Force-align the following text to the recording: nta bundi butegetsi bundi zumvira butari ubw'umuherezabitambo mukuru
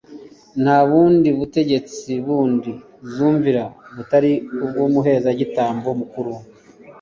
nta 0.63 0.77
bundi 0.89 1.29
butegetsi 1.37 2.11
bundi 2.25 2.71
zumvira 3.13 3.63
butari 3.95 4.31
ubw'umuherezabitambo 4.63 5.89
mukuru 5.99 6.31